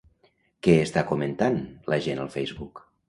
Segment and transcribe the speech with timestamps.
[0.67, 1.59] Què està comentant
[1.95, 2.87] la gent al Facebook?